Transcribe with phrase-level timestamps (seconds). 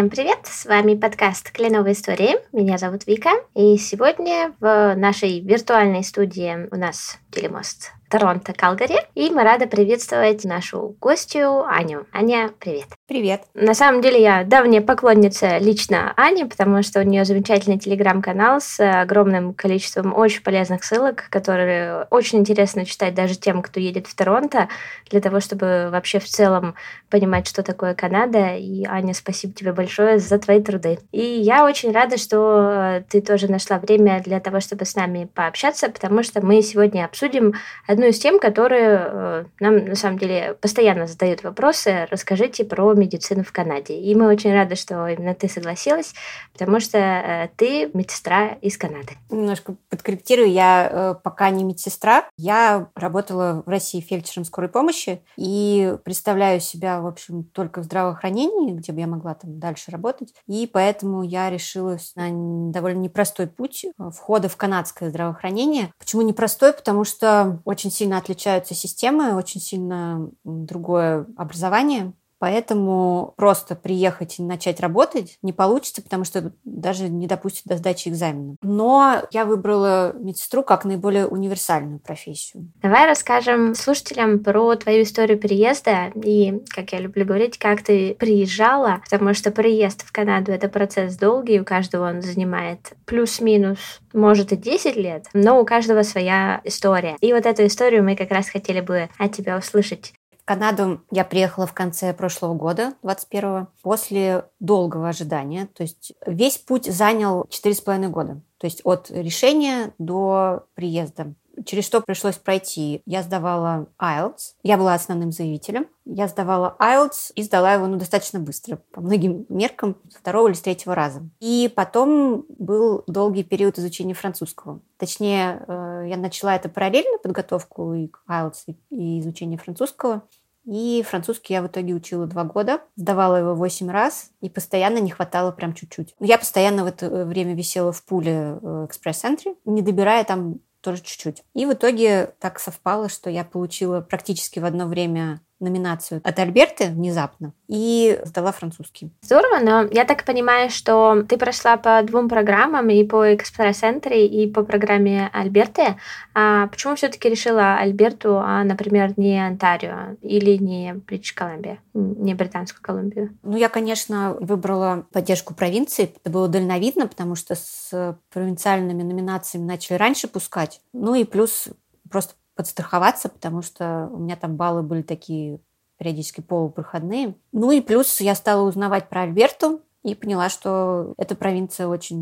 [0.00, 0.38] Всем привет!
[0.44, 2.36] С вами подкаст «Кленовые истории».
[2.52, 3.32] Меня зовут Вика.
[3.54, 8.96] И сегодня в нашей виртуальной студии у нас телемост Торонто, Калгари.
[9.14, 12.06] И мы рады приветствовать нашу гостью Аню.
[12.12, 12.86] Аня, привет.
[13.06, 13.42] Привет.
[13.54, 18.80] На самом деле я давняя поклонница лично Ани, потому что у нее замечательный телеграм-канал с
[18.80, 24.68] огромным количеством очень полезных ссылок, которые очень интересно читать даже тем, кто едет в Торонто,
[25.08, 26.74] для того, чтобы вообще в целом
[27.10, 28.56] понимать, что такое Канада.
[28.56, 30.98] И, Аня, спасибо тебе большое за твои труды.
[31.12, 35.88] И я очень рада, что ты тоже нашла время для того, чтобы с нами пообщаться,
[35.90, 37.54] потому что мы сегодня обсудим
[37.86, 42.06] одну из тем, которые э, нам на самом деле постоянно задают вопросы.
[42.10, 43.98] Расскажите про медицину в Канаде.
[43.98, 46.14] И мы очень рады, что именно ты согласилась,
[46.52, 49.14] потому что э, ты медсестра из Канады.
[49.30, 50.50] Немножко подкорректирую.
[50.50, 52.28] Я э, пока не медсестра.
[52.36, 58.72] Я работала в России фельдшером скорой помощи и представляю себя, в общем, только в здравоохранении,
[58.72, 60.34] где бы я могла там дальше работать.
[60.46, 65.92] И поэтому я решилась на довольно непростой путь входа в канадское здравоохранение.
[65.98, 66.72] Почему непростой?
[66.72, 72.12] Потому что очень очень сильно отличаются системы, очень сильно другое образование.
[72.40, 78.08] Поэтому просто приехать и начать работать не получится, потому что даже не допустят до сдачи
[78.08, 78.56] экзамена.
[78.62, 82.72] Но я выбрала медсестру как наиболее универсальную профессию.
[82.82, 89.02] Давай расскажем слушателям про твою историю переезда и, как я люблю говорить, как ты приезжала,
[89.04, 94.56] потому что приезд в Канаду— это процесс долгий, у каждого он занимает плюс-минус, может и
[94.56, 97.16] 10 лет, но у каждого своя история.
[97.20, 100.14] И вот эту историю мы как раз хотели бы от тебя услышать.
[100.50, 105.68] Канаду я приехала в конце прошлого года, 21-го, после долгого ожидания.
[105.76, 108.40] То есть весь путь занял 4,5 года.
[108.58, 111.34] То есть от решения до приезда.
[111.64, 113.02] Через что пришлось пройти?
[113.06, 114.54] Я сдавала IELTS.
[114.64, 115.86] Я была основным заявителем.
[116.04, 120.60] Я сдавала IELTS и сдала его ну, достаточно быстро, по многим меркам, второго или с
[120.60, 121.22] третьего раза.
[121.38, 124.80] И потом был долгий период изучения французского.
[124.96, 130.22] Точнее, э, я начала это параллельно, подготовку и к IELTS, и изучение французского.
[130.64, 135.10] И французский я в итоге учила два года, сдавала его восемь раз, и постоянно не
[135.10, 136.14] хватало прям чуть-чуть.
[136.20, 141.42] Я постоянно в это время висела в пуле э, экспресс-центре, не добирая там тоже чуть-чуть.
[141.54, 146.86] И в итоге так совпало, что я получила практически в одно время номинацию от Альберты
[146.86, 149.12] внезапно и сдала французский.
[149.22, 154.50] Здорово, но я так понимаю, что ты прошла по двум программам, и по экспресс-центре, и
[154.50, 155.96] по программе Альберты.
[156.34, 162.82] А почему все-таки решила Альберту, а, например, не Онтарио или не Бритиш Колумбия, не Британскую
[162.82, 163.36] Колумбию?
[163.42, 166.14] Ну, я, конечно, выбрала поддержку провинции.
[166.22, 170.80] Это было дальновидно, потому что с провинциальными номинациями начали раньше пускать.
[170.92, 171.68] Ну и плюс
[172.10, 175.60] просто подстраховаться, потому что у меня там баллы были такие
[175.96, 177.34] периодически полупроходные.
[177.52, 182.18] Ну и плюс я стала узнавать про Альберту и поняла, что эта провинция очень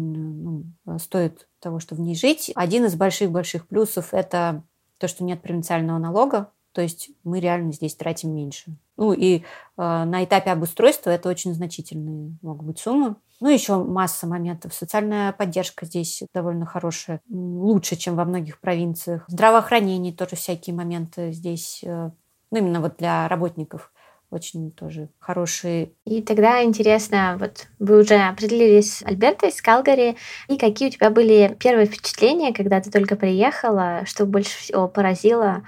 [0.84, 2.53] ну, стоит того, чтобы в ней жить.
[2.54, 4.62] Один из больших-больших плюсов– это
[4.98, 8.77] то, что нет провинциального налога, то есть мы реально здесь тратим меньше.
[8.97, 9.43] Ну и э,
[9.77, 13.16] на этапе обустройства это очень значительные могут быть суммы.
[13.41, 14.75] Ну, еще масса моментов.
[14.75, 19.25] Социальная поддержка здесь довольно хорошая, лучше, чем во многих провинциях.
[19.28, 22.10] Здравоохранение тоже всякие моменты здесь, э,
[22.50, 23.93] ну, именно вот для работников
[24.31, 25.93] очень тоже хорошие.
[26.04, 30.16] И тогда интересно, вот вы уже определились с Альбертой, с Калгари,
[30.48, 35.62] и какие у тебя были первые впечатления, когда ты только приехала, что больше всего поразило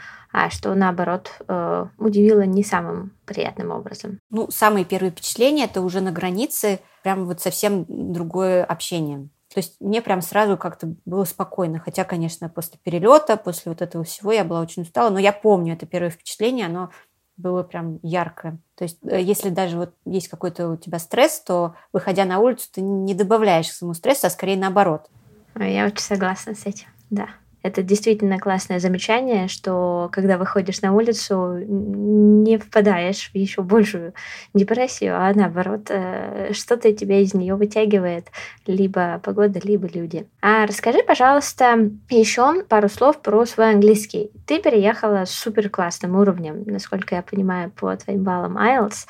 [0.51, 4.21] что наоборот э, удивило не самым приятным образом.
[4.31, 9.29] Ну, самые первые впечатления это уже на границе, прям вот совсем другое общение.
[9.53, 11.81] То есть мне прям сразу как-то было спокойно.
[11.81, 15.75] Хотя, конечно, после перелета, после вот этого всего я была очень устала, но я помню
[15.75, 16.91] это первое впечатление, оно
[17.37, 18.59] было прям яркое.
[18.77, 22.69] То есть э, если даже вот есть какой-то у тебя стресс, то, выходя на улицу,
[22.73, 25.09] ты не добавляешь к своему стрессу, а скорее наоборот.
[25.57, 27.29] Я очень согласна с этим, да.
[27.63, 34.15] Это действительно классное замечание, что когда выходишь на улицу, не впадаешь в еще большую
[34.55, 38.29] депрессию, а наоборот, э, что-то тебя из нее вытягивает,
[38.67, 40.27] либо погода, либо люди.
[40.41, 44.31] А расскажи, пожалуйста, еще пару слов про свой английский.
[44.47, 49.07] Ты переехала с супер классным уровнем, насколько я понимаю, по твоим баллам IELTS.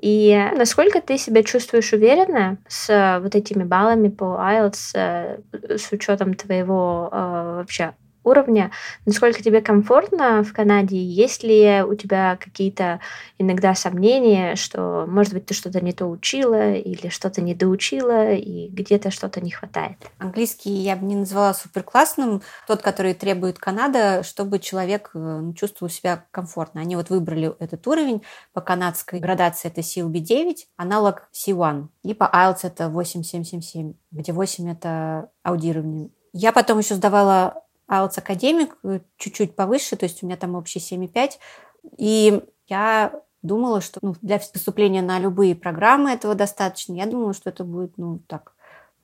[0.00, 5.38] И насколько ты себя чувствуешь уверенно с вот этими баллами по IELTS, э,
[5.78, 7.93] с учетом твоего э, вообще
[8.24, 8.70] уровня.
[9.06, 10.96] Насколько тебе комфортно в Канаде?
[10.96, 13.00] Есть ли у тебя какие-то
[13.38, 18.68] иногда сомнения, что, может быть, ты что-то не то учила или что-то не доучила, и
[18.68, 19.98] где-то что-то не хватает?
[20.18, 22.42] Английский я бы не назвала суперклассным.
[22.66, 26.80] Тот, который требует Канада, чтобы человек э, ну, чувствовал себя комфортно.
[26.80, 28.22] Они вот выбрали этот уровень.
[28.52, 31.88] По канадской градации это CLB-9, аналог C1.
[32.02, 36.10] И по IELTS это 8777, где 8 это аудирование.
[36.32, 40.78] Я потом еще сдавала IELTS академик э, чуть-чуть повыше, то есть у меня там общий
[40.78, 41.32] 7,5.
[41.98, 46.94] И я думала, что ну, для поступления на любые программы этого достаточно.
[46.94, 48.54] Я думала, что это будет, ну, так,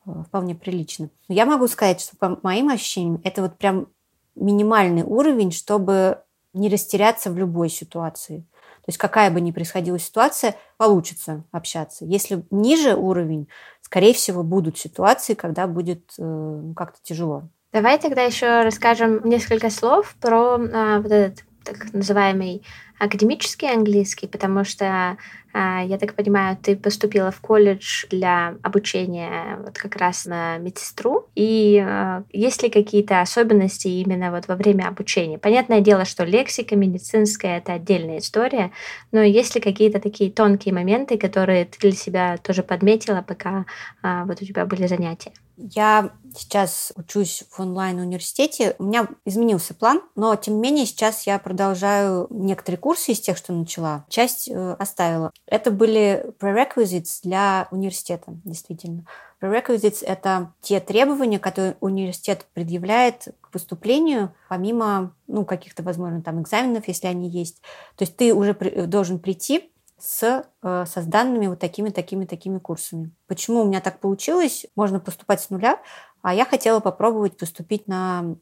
[0.07, 1.11] э, вполне прилично.
[1.29, 3.89] Но я могу сказать, что по моим ощущениям, это вот прям
[4.35, 6.23] минимальный уровень, чтобы
[6.53, 8.47] не растеряться в любой ситуации.
[8.81, 12.07] То есть какая бы ни происходила ситуация, получится общаться.
[12.07, 13.47] Если ниже уровень,
[13.83, 17.49] скорее всего, будут ситуации, когда будет э, ну, как-то тяжело.
[17.73, 22.65] Давай тогда еще расскажем несколько слов про а, вот этот так называемый
[22.99, 25.17] академический английский, потому что,
[25.55, 31.29] я так понимаю, ты поступила в колледж для обучения вот как раз на медсестру.
[31.35, 35.39] И а, есть ли какие-то особенности именно вот во время обучения?
[35.39, 38.71] Понятное дело, что лексика медицинская— это отдельная история,
[39.13, 43.67] но есть ли какие-то такие тонкие моменты, которые ты для себя тоже подметила, пока
[44.03, 45.33] а, вот у тебя были занятия?
[45.63, 48.75] Я сейчас учусь в онлайн-университете.
[48.79, 53.37] У меня изменился план, но тем не менее сейчас я продолжаю некоторые курсы из тех,
[53.37, 54.07] что начала.
[54.09, 55.33] Часть э, оставила.
[55.51, 59.05] Это были prerequisites для университета, действительно.
[59.43, 66.87] Prerequisites— это те требования, которые университет предъявляет к поступлению, помимо ну, каких-то, возможно, там экзаменов,
[66.87, 67.61] если они есть.
[67.97, 72.59] То есть ты уже при, должен прийти с, э, со данными вот такими, такими, такими
[72.59, 73.11] курсами.
[73.27, 74.67] Почему у меня так получилось?
[74.77, 75.81] Можно поступать с нуля,
[76.23, 78.37] а я хотела попробовать поступить на...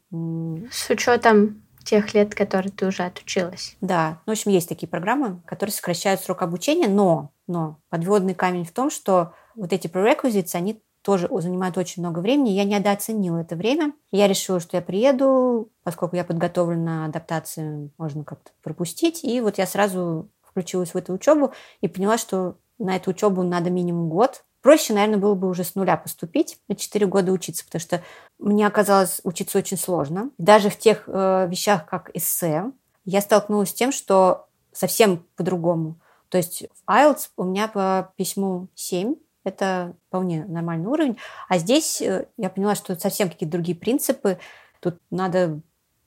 [0.69, 3.75] С учетом тех лет, которые ты уже отучилась.
[3.81, 8.63] Да, ну, в общем, есть такие программы, которые сокращают срок обучения, но, но подводный камень
[8.63, 12.49] в том, что вот эти prerequisites, они тоже занимают очень много времени.
[12.49, 13.93] Я недооценила это время.
[14.11, 19.23] Я решила, что я приеду, поскольку я подготовлена адаптацию, можно как-то пропустить.
[19.23, 23.71] И вот я сразу включилась в эту учебу и поняла, что на эту учебу надо
[23.71, 24.43] минимум год.
[24.61, 28.03] Проще, наверное, было бы уже с нуля поступить, на 4 года учиться, потому что
[28.39, 30.31] мне оказалось учиться очень сложно.
[30.37, 32.65] Даже в тех э, вещах, как эссе,
[33.05, 35.99] я столкнулась с тем, что совсем по-другому.
[36.29, 41.17] То есть в IELTS у меня по письму 7, это вполне нормальный уровень.
[41.47, 44.39] А здесь э, я поняла, что совсем какие-то другие принципы.
[44.81, 45.61] Тут надо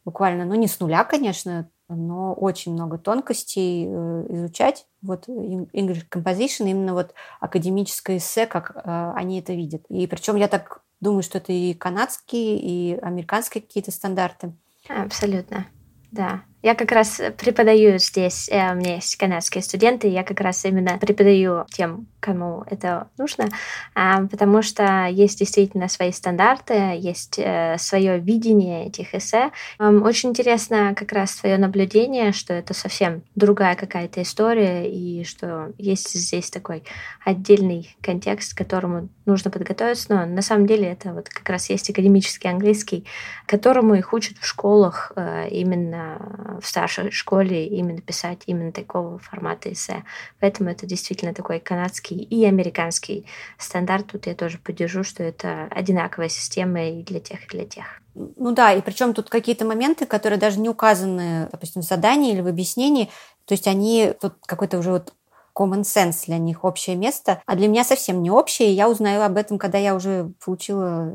[0.05, 4.87] буквально, ну не с нуля, конечно, но очень много тонкостей э, изучать.
[5.03, 9.85] Вот English Composition, именно вот академическое эссе, как э, они это видят.
[9.89, 14.53] И причем я так думаю, что это и канадские, и американские какие-то стандарты.
[14.89, 15.67] Абсолютно,
[16.11, 16.43] да.
[16.63, 20.97] Я как раз преподаю здесь, э, у меня есть канадские студенты, я как раз именно
[20.99, 23.49] преподаю тем, кому это нужно,
[23.97, 29.51] а, потому что есть действительно свои стандарты, есть э, свое видение этих эссе.
[29.81, 36.13] Очень интересно как раз твое наблюдение, что это совсем другая какая-то история, и что есть
[36.15, 36.85] здесь такой
[37.25, 41.91] отдельный контекст, к которому нужно подготовиться, но на самом деле это вот как раз есть
[41.91, 43.05] академический английский,
[43.47, 49.73] которому их учат в школах э, именно в старшей школе именно писать именно такого формата
[49.73, 50.05] эссе.
[50.41, 53.27] Поэтому это действительно такой канадский и американский
[53.59, 54.09] стандарт.
[54.09, 57.85] Тут я тоже поддержу, что это одинаковая система и для тех, и для тех.
[58.15, 62.43] Ну да, и причем тут какие-то моменты, которые даже не указаны, допустим, в задании или
[62.43, 63.09] в объяснении,
[63.47, 65.15] то есть они тут какой-то уже вот
[65.55, 68.73] common sense для них, общее место, а для меня совсем не общее.
[68.73, 71.13] Я узнаю об этом, когда я уже получила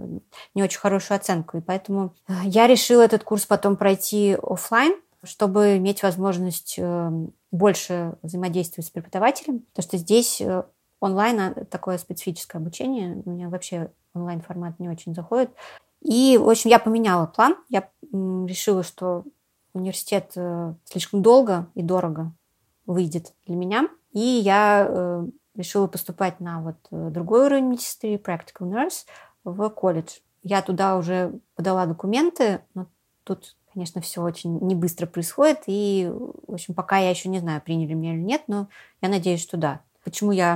[0.53, 1.57] не очень хорошую оценку.
[1.57, 2.13] И поэтому
[2.43, 4.95] я решила этот курс потом пройти офлайн,
[5.27, 10.63] чтобы иметь возможность эм, больше взаимодействовать с преподавателем, потому что здесь э,
[10.99, 15.51] онлайн а, такое специфическое обучение, у меня вообще онлайн-формат не очень заходит.
[16.01, 19.23] И, в общем, я поменяла план, я решила, что
[19.73, 22.31] университет э, слишком долго и дорого
[22.85, 29.05] выйдет для меня, и я э, решила поступать на вот другой уровень медсестры, Practical Nurse,
[29.43, 30.19] в колледж.
[30.43, 32.87] Я туда уже подала документы, но
[33.23, 35.59] тут конечно, все очень не быстро происходит.
[35.67, 36.11] И,
[36.47, 38.69] в общем, пока я еще не знаю, приняли меня или нет, но
[39.03, 39.81] я надеюсь, что да.
[40.03, 40.55] Почему я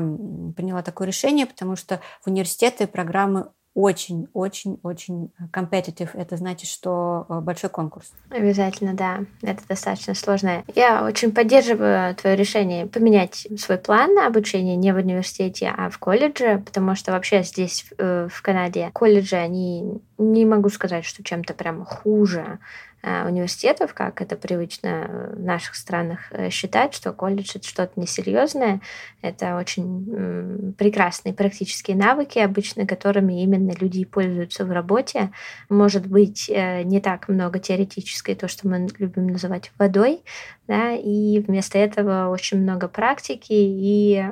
[0.55, 1.45] приняла такое решение?
[1.45, 6.09] Потому что в университеты программы очень-очень-очень competitive.
[6.13, 8.11] Это значит, что э, большой конкурс.
[8.29, 9.19] Обязательно, да.
[9.41, 10.63] Это достаточно сложно.
[10.75, 15.97] Я очень поддерживаю твое решение поменять свой план на обучение не в университете, а в
[15.99, 21.53] колледже, потому что вообще здесь, в э, Канаде, колледжи, они не могу сказать, что чем-то
[21.53, 27.99] прям хуже э, университетов, как это привычно в наших странах считать, что колледж это что-то
[27.99, 28.81] несерьезное.
[29.21, 35.31] Это очень прекрасные практические навыки, обычно которыми именно люди пользуются в работе.
[35.69, 40.21] Может быть, не так много теоретической, то, что мы любим называть водой,
[40.67, 44.23] да, и вместо этого очень много практики и,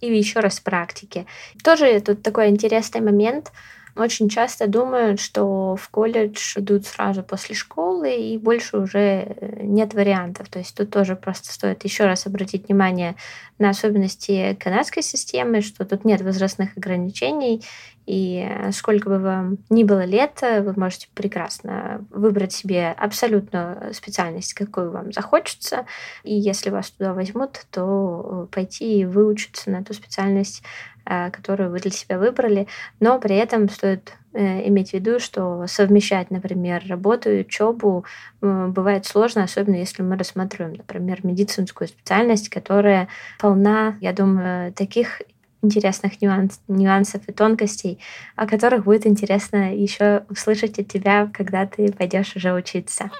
[0.00, 1.26] и еще раз практики.
[1.62, 3.52] Тоже тут такой интересный момент—
[4.00, 9.94] очень часто думают, что в колледж идут сразу после школы, и больше уже э, нет
[9.94, 10.48] вариантов.
[10.48, 13.16] То есть тут тоже просто стоит еще раз обратить внимание
[13.58, 17.62] на особенности канадской системы, что тут нет возрастных ограничений,
[18.06, 24.90] и сколько бы вам ни было лет, вы можете прекрасно выбрать себе абсолютно специальность, какую
[24.90, 25.86] вам захочется.
[26.24, 30.64] И если вас туда возьмут, то пойти и выучиться на эту специальность
[30.99, 30.99] Э,
[31.32, 32.66] которую вы для себя выбрали,
[33.00, 38.04] но при этом стоит э, иметь в виду, что совмещать, например, работу и учебу
[38.40, 45.22] бывает сложно, особенно если мы рассматриваем, например, медицинскую специальность, которая полна, я думаю, таких
[45.62, 47.98] интересных нюанс, нюансов и тонкостей,
[48.36, 53.10] о которых будет интересно еще услышать от тебя, когда ты пойдешь уже учиться.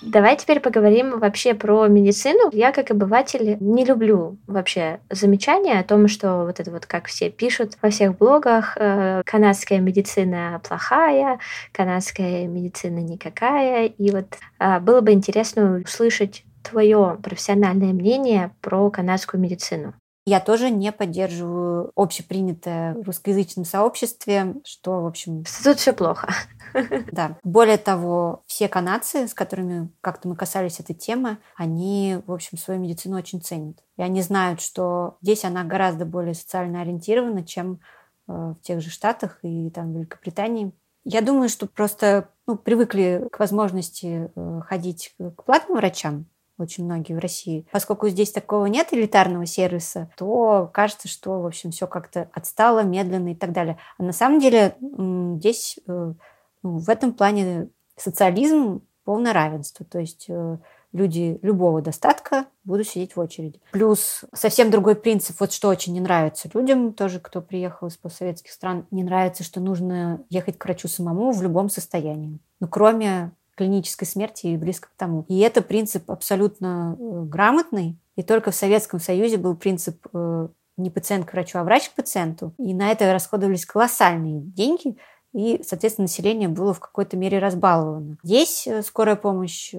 [0.00, 2.50] Давай теперь поговорим вообще про медицину.
[2.52, 7.30] Я, как обыватель, не люблю вообще замечания о том, что вот это вот, как все
[7.30, 11.40] пишут во всех блогах, э, канадская медицина плохая,
[11.72, 13.86] канадская медицина никакая.
[13.86, 19.94] И вот э, было бы интересно услышать твое профессиональное мнение про канадскую медицину.
[20.28, 25.42] Я тоже не поддерживаю общепринятое в русскоязычном сообществе, что, в общем...
[25.64, 26.28] Тут все плохо.
[27.12, 27.38] Да.
[27.44, 32.78] Более того, все канадцы, с которыми как-то мы касались этой темы, они, в общем, свою
[32.78, 33.82] медицину очень ценят.
[33.96, 37.80] И они знают, что здесь она гораздо более социально ориентирована, чем
[38.28, 40.72] э, в тех же Штатах и там в Великобритании.
[41.04, 46.26] Я думаю, что просто ну, привыкли к возможности э, ходить к платным врачам,
[46.58, 47.66] очень многие в России.
[47.72, 53.32] Поскольку здесь такого нет элитарного сервиса, то кажется, что, в общем, все как-то отстало, медленно
[53.32, 53.78] и так далее.
[53.96, 56.16] А на самом деле здесь ну,
[56.62, 59.86] в этом плане социализм полное равенство.
[59.86, 60.58] То есть э,
[60.92, 63.60] люди любого достатка будут сидеть в очереди.
[63.72, 68.52] Плюс совсем другой принцип, вот что очень не нравится людям, тоже кто приехал из постсоветских
[68.52, 72.38] стран, не нравится, что нужно ехать к врачу самому в любом состоянии.
[72.60, 75.24] Ну, кроме клинической смерти и близко к тому.
[75.28, 77.98] И это принцип абсолютно э, грамотный.
[78.16, 81.94] И только в Советском Союзе был принцип э, не пациент к врачу, а врач к
[81.94, 82.54] пациенту.
[82.56, 84.96] И на это расходовались колоссальные деньги,
[85.34, 88.16] и, соответственно, население было в какой-то мере разбаловано.
[88.22, 89.74] Здесь э, скорая помощь,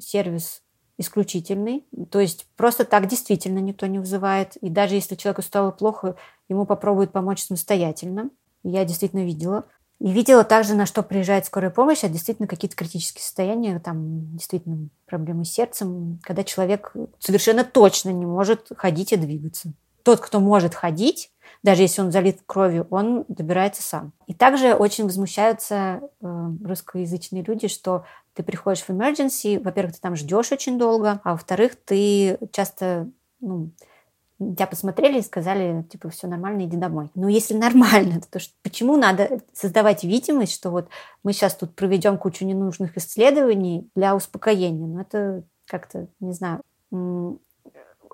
[0.00, 0.62] сервис
[1.00, 4.56] исключительный, то есть просто так действительно никто не вызывает.
[4.56, 6.16] И даже если человеку стало плохо,
[6.48, 8.30] ему попробуют помочь самостоятельно.
[8.64, 9.66] Я действительно видела.
[10.00, 14.88] И видела также, на что приезжает скорая помощь, а действительно какие-то критические состояния, там действительно
[15.06, 19.72] проблемы с сердцем, когда человек совершенно точно не может ходить и двигаться.
[20.04, 21.32] Тот, кто может ходить,
[21.64, 24.12] даже если он залит кровью, он добирается сам.
[24.26, 30.14] И также очень возмущаются э, русскоязычные люди, что ты приходишь в emergency, во-первых, ты там
[30.14, 33.70] ждешь очень долго, а во-вторых, ты часто ну,
[34.38, 37.10] тебя посмотрели и сказали, типа, все нормально, иди домой.
[37.14, 40.88] Ну, если нормально, то что, почему надо создавать видимость, что вот
[41.22, 44.86] мы сейчас тут проведем кучу ненужных исследований для успокоения?
[44.86, 46.62] Ну, это как-то, не знаю.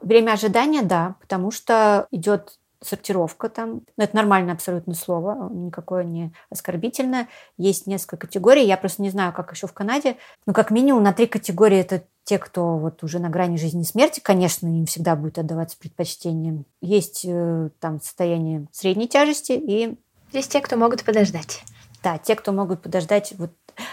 [0.00, 3.82] Время ожидания, да, потому что идет сортировка там.
[3.96, 7.28] Ну, это нормальное абсолютно слово, никакое не оскорбительное.
[7.56, 8.66] Есть несколько категорий.
[8.66, 10.16] Я просто не знаю, как еще в Канаде.
[10.46, 13.86] Но как минимум на три категории это те, кто вот уже на грани жизни и
[13.86, 16.64] смерти, конечно, им всегда будет отдаваться предпочтение.
[16.80, 19.98] Есть э, там состояние средней тяжести и...
[20.32, 21.62] Есть те, кто могут подождать.
[22.02, 23.50] Да, те, кто могут подождать вот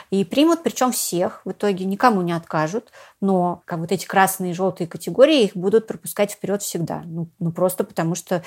[0.10, 4.54] и примут, причем всех, в итоге никому не откажут, но как вот эти красные и
[4.54, 7.04] желтые категории их будут пропускать вперед всегда.
[7.06, 8.44] Ну, ну просто потому что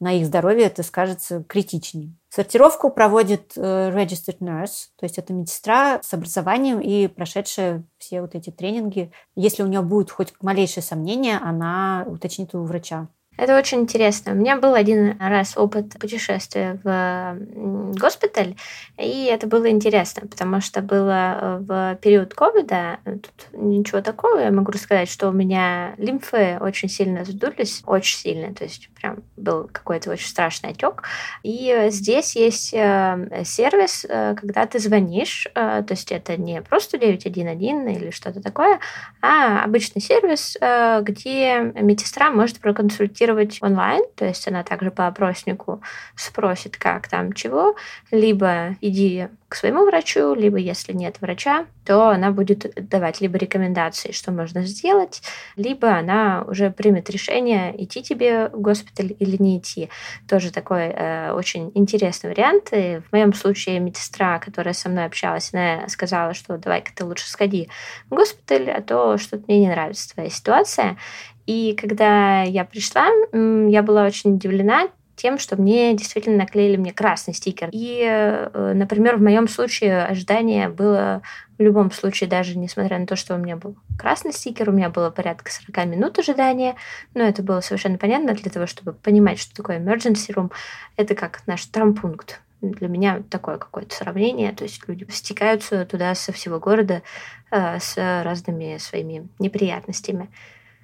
[0.00, 2.14] на их здоровье это скажется критичнее.
[2.28, 3.60] Сортировку проводит э,
[3.90, 9.10] registered nurse, то есть это медсестра с образованием и прошедшая все вот эти тренинги.
[9.34, 13.08] Если у нее будет хоть малейшее сомнение, она уточнит у врача.
[13.36, 14.32] Это очень интересно.
[14.32, 17.36] У меня был один раз опыт путешествия в
[17.98, 18.56] госпиталь,
[18.96, 24.50] и это было интересно, потому что было э, в период ковида, тут ничего такого, я
[24.50, 29.68] могу рассказать, что у меня лимфы очень сильно сдулись, очень сильно, то есть прям был
[29.70, 31.02] какой-то очень страшный отек.
[31.42, 37.96] И здесь есть э, сервис, э, когда ты звонишь, то есть это не просто 911
[37.96, 38.80] или что-то такое,
[39.20, 40.56] а обычный сервис,
[41.02, 45.82] где медсестра может проконсультировать консультировать онлайн, то есть она также по опроснику
[46.14, 47.76] спросит, как там чего,
[48.10, 54.10] либо иди к своему врачу, либо если нет врача, то она будет давать либо рекомендации,
[54.10, 55.22] что можно сделать,
[55.56, 59.88] либо она уже примет решение, идти тебе в госпиталь или не идти.
[60.28, 62.70] Тоже такой э, очень интересный вариант.
[62.72, 67.28] И в моем случае медсестра, которая со мной общалась, она сказала, что давай-ка ты лучше
[67.28, 67.68] сходи
[68.10, 70.96] в госпиталь, а то что-то мне не нравится твоя ситуация.
[71.46, 77.34] И когда я пришла, я была очень удивлена тем, что мне действительно наклеили мне красный
[77.34, 77.70] стикер.
[77.72, 81.22] И, э, например, в моем случае ожидание было
[81.58, 84.90] в любом случае, даже несмотря на то, что у меня был красный стикер, у меня
[84.90, 86.76] было порядка 40 минут ожидания,
[87.14, 90.52] но это было совершенно понятно для того, чтобы понимать, что такое emergency room.
[90.96, 92.42] Это как наш травмпункт.
[92.60, 94.52] Для меня такое какое-то сравнение.
[94.52, 97.02] То есть люди стекаются туда со всего города
[97.50, 100.28] э, с разными своими неприятностями.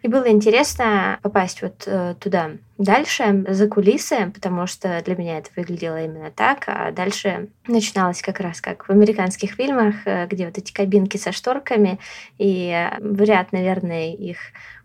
[0.03, 5.51] И было интересно попасть вот э, туда дальше, за кулисы, потому что для меня это
[5.55, 6.65] выглядело именно так.
[6.67, 11.31] А дальше начиналось как раз как в американских фильмах, э, где вот эти кабинки со
[11.31, 12.01] шторками,
[12.39, 14.39] и э, в ряд, наверное, их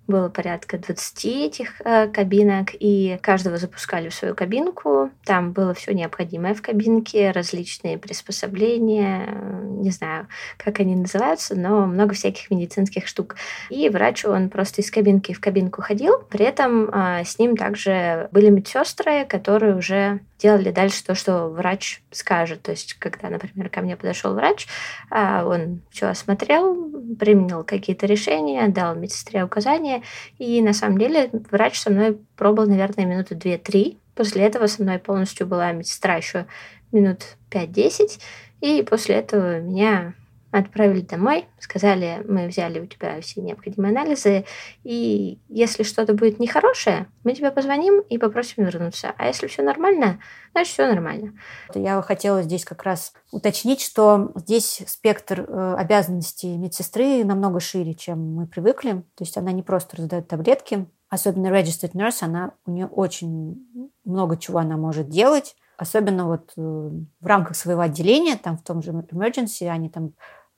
[0.07, 5.11] было порядка 20 этих э, кабинок, и каждого запускали в свою кабинку.
[5.25, 11.85] Там было все необходимое в кабинке, различные приспособления, э, не знаю, как они называются, но
[11.85, 13.35] много всяких медицинских штук.
[13.69, 16.19] И врач, он просто из кабинки в кабинку ходил.
[16.29, 22.01] При этом э, с ним также были медсестры, которые уже делали дальше то, что врач
[22.11, 22.61] скажет.
[22.61, 24.67] То есть, когда, например, ко мне подошел врач,
[25.11, 26.75] э, он все осмотрел,
[27.19, 29.96] применил какие-то решения, дал медсестре указания,
[30.37, 33.97] и на самом деле врач со мной пробовал, наверное, минуты две-три.
[34.15, 36.47] После этого со мной полностью была медсестра еще
[36.91, 38.19] минут 5-10,
[38.61, 40.13] и после этого меня
[40.51, 44.45] отправили домой, сказали, мы взяли у тебя все необходимые анализы,
[44.83, 49.13] и если что-то будет нехорошее, мы тебе позвоним и попросим вернуться.
[49.17, 50.19] А если все нормально,
[50.53, 51.33] значит, все нормально.
[51.75, 58.35] Я хотела здесь как раз уточнить, что здесь спектр э, обязанностей медсестры намного шире, чем
[58.35, 59.03] мы привыкли.
[59.15, 63.67] То есть она не просто раздает таблетки, особенно registered nurse, она, у нее очень
[64.03, 68.81] много чего она может делать, особенно вот э, в рамках своего отделения, там в том
[68.81, 70.13] же emergency, они там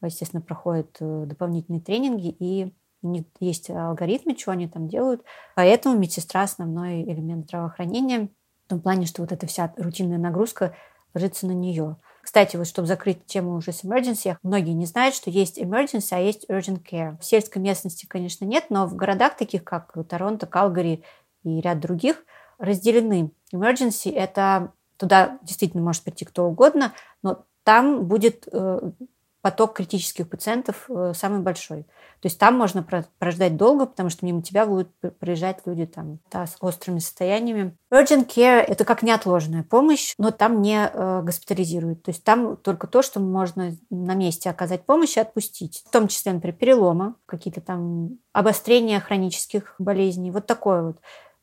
[0.08, 5.24] естественно, проходят э, дополнительные тренинги, и у них есть алгоритмы, что они там делают.
[5.56, 8.30] Поэтому медсестра– основной элемент здравоохранения
[8.66, 10.76] в том плане, что вот эта вся рутинная нагрузка
[11.14, 11.98] ложится на нее.
[12.22, 16.20] Кстати, вот чтобы закрыть тему уже с emergency, многие не знают, что есть emergency, а
[16.20, 17.18] есть urgent care.
[17.20, 21.04] В сельской местности, конечно, нет, но в городах таких, как Торонто, Калгари
[21.44, 22.24] и ряд других,
[22.60, 23.32] разделены.
[23.54, 28.92] Emergency– это туда действительно может прийти кто угодно, но там будет э,
[29.42, 31.84] поток критических пациентов э, самый большой.
[32.22, 32.86] То есть там можно
[33.20, 37.78] прождать долго, потому что мимо тебя будут проезжать люди там да, с острыми состояниями.
[37.94, 42.04] Urgent care– это как неотложная помощь, но там не э, госпитализируют.
[42.04, 45.84] То есть там только то, что можно на месте оказать помощь и отпустить.
[45.88, 50.32] В том числе, например, перелома, какие-то там обострения хронических болезней.
[50.32, 50.98] Вот такое вот.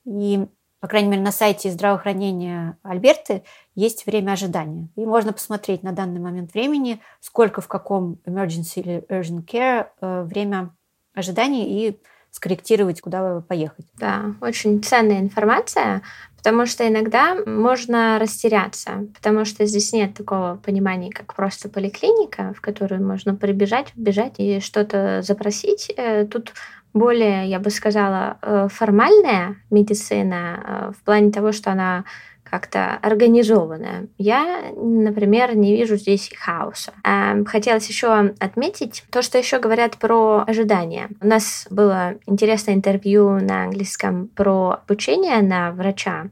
[0.04, 0.46] И
[0.80, 3.42] по крайней мере, на сайте здравоохранения Альберты
[3.74, 4.88] есть время ожидания.
[4.96, 10.22] И можно посмотреть на данный момент времени, сколько в каком emergency или urgent care э,
[10.22, 10.74] время
[11.14, 11.98] ожидания и
[12.30, 13.86] скорректировать, куда поехать.
[13.94, 16.02] Да, очень ценная информация,
[16.36, 22.60] потому что иногда можно растеряться, потому что здесь нет такого понимания, как просто поликлиника, в
[22.60, 25.90] которую можно прибежать, бежать и что-то запросить.
[25.96, 26.52] Э, тут
[26.94, 32.04] более, я бы сказала, э, формальная медицина э, в плане того, что она
[32.48, 34.06] как-то организованная.
[34.18, 36.92] Я, например, не вижу здесь хаоса.
[37.04, 41.08] Эм, хотелось еще отметить то, что еще говорят про ожидания.
[41.20, 46.28] У нас было интересное интервью на английском про обучение на врача.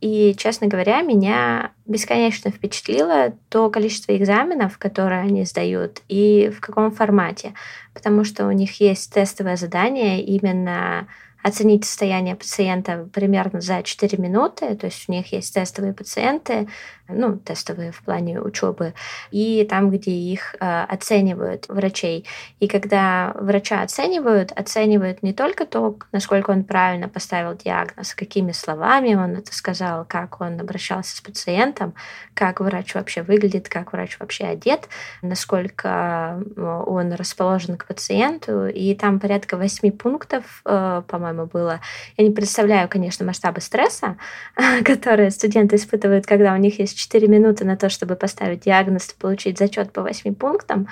[0.00, 6.92] И, честно говоря, меня бесконечно впечатлило то количество экзаменов, которые они сдают, и в каком
[6.92, 7.54] формате.
[7.94, 11.08] Потому что у них есть тестовое задание именно
[11.42, 14.74] оценить состояние пациента примерно за 4 минуты.
[14.76, 16.68] То есть у них есть тестовые пациенты,
[17.08, 18.92] ну, тестовые в плане учебы,
[19.30, 22.26] и там, где их э, оценивают врачей.
[22.60, 29.14] И когда врача оценивают, оценивают не только то, насколько он правильно поставил диагноз, какими словами
[29.14, 31.94] он это сказал, как он обращался с пациентом,
[32.34, 34.88] как врач вообще выглядит, как врач вообще одет,
[35.22, 38.66] насколько он расположен к пациенту.
[38.66, 41.80] И там порядка восьми пунктов, э, по-моему, было.
[42.16, 44.16] Я не представляю, конечно, масштабы стресса,
[44.84, 49.58] которые студенты испытывают, когда у них есть 4 минуты на то, чтобы поставить диагноз получить
[49.58, 50.88] зачет по 8 пунктам,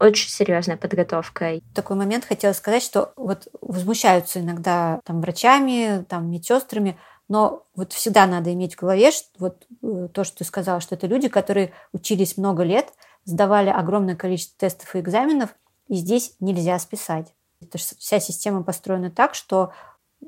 [0.00, 1.60] очень серьезная подготовка.
[1.74, 8.26] Такой момент хотела сказать, что вот возмущаются иногда там врачами, там медсестрами, Но вот всегда
[8.26, 11.72] надо иметь в голове что, вот э, то, что ты сказала, что это люди, которые
[11.92, 12.92] учились много лет,
[13.24, 15.54] сдавали огромное количество тестов и экзаменов,
[15.88, 17.32] и здесь нельзя списать.
[17.60, 19.72] Это вся система построена так, что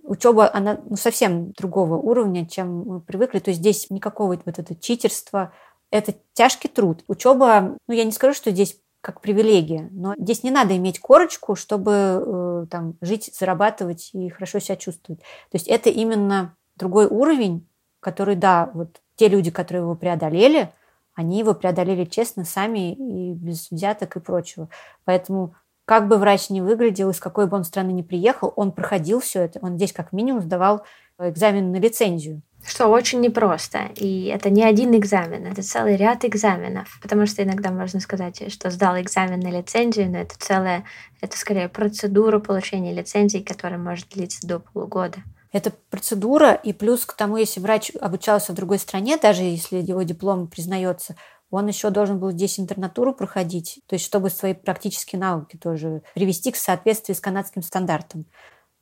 [0.03, 3.39] учеба, она ну, совсем другого уровня, чем мы привыкли.
[3.39, 5.53] То есть здесь никакого вот это читерства,
[5.91, 7.05] это тяжкий труд.
[7.09, 11.55] Учеба, ну я не скажу, что здесь как привилегия, но здесь не надо иметь корочку,
[11.55, 15.21] чтобы э, там жить, зарабатывать и хорошо себя чувствовать.
[15.21, 17.69] То есть это именно другой уровень,
[18.01, 20.73] который, да, вот те люди, которые его преодолели,
[21.15, 24.69] они его преодолели честно сами и без взяток и прочего.
[25.05, 25.55] Поэтому
[25.87, 29.43] как бы врач ни выглядел, из какой бы он страны ни приехал, он проходил все
[29.43, 29.61] это.
[29.63, 30.85] Он здесь как минимум сдавал
[31.19, 32.43] экзамен на лицензию.
[32.67, 33.91] Что очень непросто.
[33.95, 36.99] И это не один экзамен, это целый ряд экзаменов.
[37.01, 40.85] Потому что иногда можно сказать, что сдал экзамен на лицензию, но это целая,
[41.21, 45.19] это скорее процедура получения лицензии, которая может длиться до полугода.
[45.53, 50.03] Это процедура, и плюс к тому, если врач обучался в другой стране, даже если его
[50.03, 51.15] диплом признается,
[51.57, 56.53] он еще должен был здесь интернатуру проходить, то есть чтобы свои практические навыки тоже привести
[56.53, 58.27] к соответствии с канадским стандартом.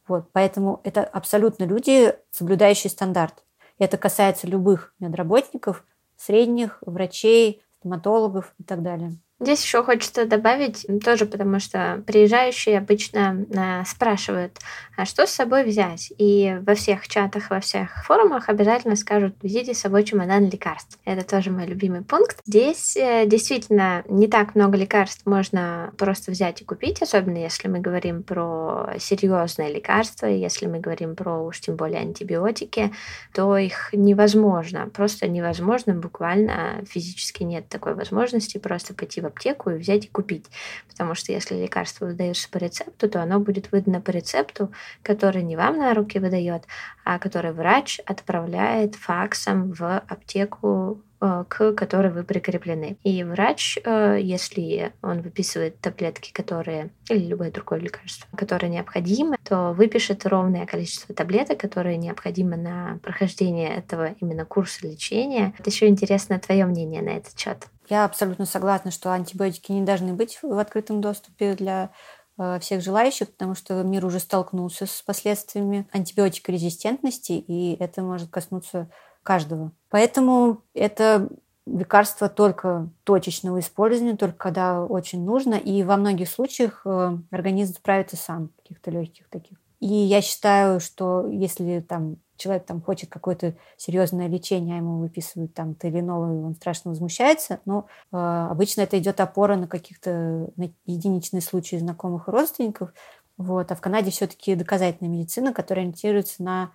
[0.06, 3.42] Вот, поэтому это абсолютно люди, соблюдающие стандарт.
[3.78, 5.84] И это касается любых медработников,
[6.16, 9.16] средних, врачей, стоматологов и так далее.
[9.44, 14.58] Здесь еще хочется добавить, тоже потому что приезжающие обычно э, спрашивают,
[14.96, 16.12] а что с собой взять?
[16.16, 20.98] И во всех чатах, во всех форумах обязательно скажут, везите с собой чемодан лекарств.
[21.04, 22.38] Это тоже мой любимый пункт.
[22.46, 27.80] Здесь э, действительно не так много лекарств можно просто взять и купить, особенно если мы
[27.80, 32.94] говорим про серьезные лекарства, если мы говорим про уж тем более антибиотики,
[33.34, 39.78] то их невозможно, просто невозможно, буквально физически нет такой возможности просто пойти в аптеку и
[39.78, 40.46] взять и купить.
[40.88, 45.56] Потому что если лекарство выдается по рецепту, то оно будет выдано по рецепту, который не
[45.56, 46.64] вам на руки выдает,
[47.04, 52.98] а который врач отправляет факсом в аптеку Э, к которой вы прикреплены.
[53.02, 59.72] И врач, э, если он выписывает таблетки, которые, или любое другое лекарство, которое необходимо, то
[59.72, 65.54] выпишет ровное количество таблеток, которые необходимы на прохождение этого именно курса лечения.
[65.58, 67.68] Это еще интересно твое мнение на этот счет.
[67.88, 71.90] Я абсолютно согласна, что антибиотики не должны быть в открытом доступе для
[72.38, 78.90] э, всех желающих, потому что мир уже столкнулся с последствиями антибиотикорезистентности, и это может коснуться
[79.22, 79.72] каждого.
[79.90, 81.28] Поэтому это
[81.66, 88.16] лекарство только точечного использования, только когда очень нужно, и во многих случаях э, организм справится
[88.16, 89.58] сам, каких-то легких таких.
[89.80, 95.54] И я считаю, что если там человек там хочет какое-то серьезное лечение, а ему выписывают
[95.54, 100.70] там теленол, и он страшно возмущается, но э, обычно это идет опора на каких-то на
[100.86, 102.92] единичные случаи знакомых и родственников.
[103.36, 103.72] Вот.
[103.72, 106.72] А в Канаде все-таки доказательная медицина, которая ориентируется на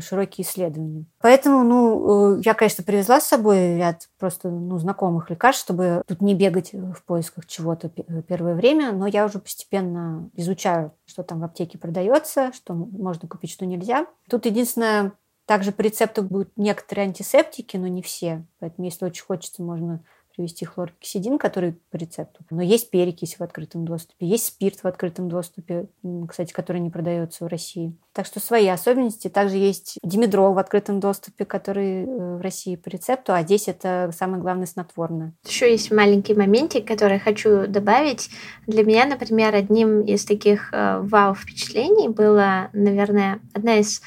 [0.00, 1.04] широкие исследования.
[1.20, 6.20] Поэтому, ну, э, я, конечно, привезла с собой ряд просто ну, знакомых лекарств, чтобы тут
[6.20, 11.44] не бегать в поисках чего-то первое время, но я уже постепенно изучаю, что там в
[11.44, 14.06] аптеке продается, что можно купить, что нельзя.
[14.28, 15.12] Тут единственное,
[15.46, 18.44] также по рецепту будут некоторые антисептики, но не все.
[18.58, 20.02] Поэтому, если очень хочется, можно
[20.40, 22.40] привести хлоргексидин, который по рецепту.
[22.48, 25.86] Но есть перекись в открытом доступе, есть спирт в открытом доступе,
[26.28, 27.94] кстати, который не продается в России.
[28.14, 29.28] Так что свои особенности.
[29.28, 34.10] Также есть димедрол в открытом доступе, который э, в России по рецепту, а здесь это
[34.16, 35.34] самое главное снотворное.
[35.46, 38.30] Еще есть маленький моментик, который хочу добавить.
[38.66, 44.00] Для меня, например, одним из таких э, вау-впечатлений было, наверное, одна из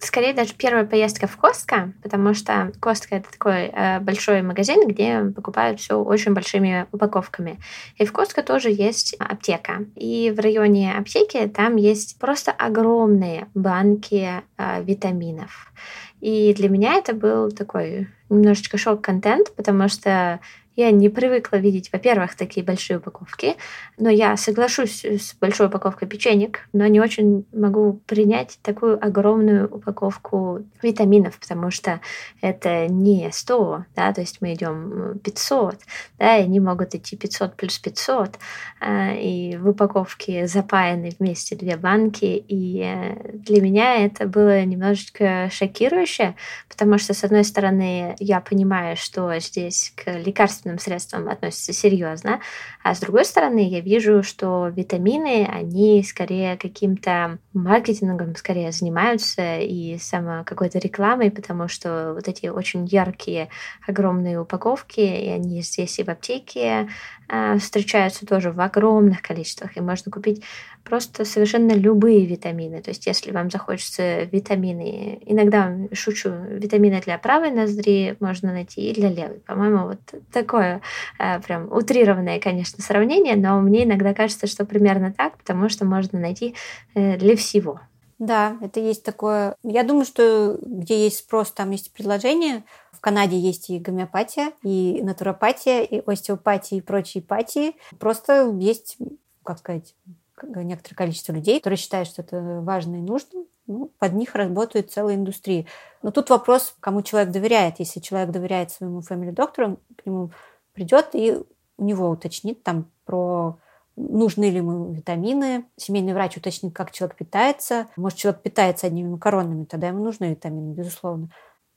[0.00, 5.24] Скорее даже первая поездка в Костка, потому что Костка это такой э, большой магазин, где
[5.36, 7.58] покупают все очень большими упаковками.
[7.96, 9.84] И в Костка тоже есть аптека.
[9.96, 15.72] И в районе аптеки там есть просто огромные банки э, витаминов.
[16.20, 20.40] И для меня это был такой немножечко шок-контент, потому что
[20.78, 23.56] я не привыкла видеть, во-первых, такие большие упаковки,
[23.98, 30.60] но я соглашусь с большой упаковкой печенек, но не очень могу принять такую огромную упаковку
[30.80, 32.00] витаминов, потому что
[32.40, 35.80] это не 100, да, то есть мы идем 500,
[36.16, 38.38] да, и они могут идти 500 плюс 500,
[38.80, 45.48] а, и в упаковке запаяны вместе две банки, и э, для меня это было немножечко
[45.50, 46.36] шокирующе,
[46.68, 52.40] потому что, с одной стороны, я понимаю, что здесь к лекарственным лекарственным средствам относятся серьезно,
[52.82, 59.98] а с другой стороны я вижу, что витамины, они скорее каким-то маркетингом скорее занимаются и
[59.98, 63.48] само какой-то рекламой, потому что вот эти очень яркие,
[63.86, 66.88] огромные упаковки, и они здесь и в аптеке
[67.28, 70.42] э, встречаются тоже в огромных количествах, и можно купить
[70.88, 72.80] просто совершенно любые витамины.
[72.80, 78.94] То есть, если вам захочется витамины, иногда шучу, витамины для правой ноздри можно найти и
[78.94, 79.40] для левой.
[79.40, 80.00] По-моему, вот
[80.32, 80.80] такое
[81.18, 86.18] э, прям утрированное, конечно, сравнение, но мне иногда кажется, что примерно так, потому что можно
[86.18, 86.54] найти
[86.94, 87.80] э, для всего.
[88.18, 89.54] Да, это есть такое.
[89.62, 92.64] Я думаю, что где есть спрос, там есть предложение.
[92.90, 97.76] В Канаде есть и гомеопатия, и натуропатия, и остеопатия, и прочие патии.
[98.00, 98.98] Просто есть,
[99.44, 99.94] как сказать,
[100.42, 105.16] некоторое количество людей, которые считают, что это важно и нужно, ну, под них работают целые
[105.16, 105.66] индустрии.
[106.02, 107.78] Но тут вопрос, кому человек доверяет.
[107.78, 110.30] Если человек доверяет своему family доктору, к нему
[110.72, 111.38] придет и
[111.76, 113.58] у него уточнит там про
[113.98, 115.64] нужны ли ему витамины.
[115.76, 117.88] Семейный врач уточнит, как человек питается.
[117.96, 121.28] Может, человек питается одними макаронами, тогда ему нужны витамины, безусловно.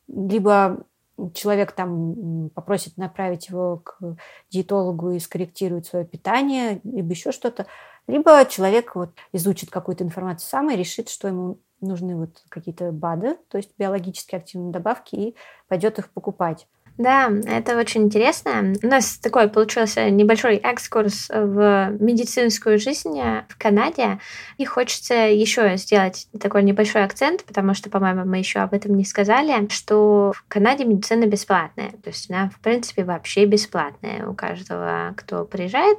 [0.07, 0.85] Либо
[1.33, 4.17] человек там попросит направить его к
[4.49, 7.65] диетологу и скорректирует свое питание, либо еще что-то.
[8.07, 13.37] Либо человек вот изучит какую-то информацию сам и решит, что ему нужны вот какие-то БАДы,
[13.49, 15.35] то есть биологически активные добавки, и
[15.67, 16.67] пойдет их покупать.
[16.97, 18.73] Да, это очень интересно.
[18.83, 24.19] У нас такой получился небольшой экскурс в медицинскую жизнь в Канаде.
[24.57, 29.05] И хочется еще сделать такой небольшой акцент, потому что, по-моему, мы еще об этом не
[29.05, 31.91] сказали, что в Канаде медицина бесплатная.
[32.03, 34.27] То есть она, в принципе, вообще бесплатная.
[34.27, 35.97] У каждого, кто приезжает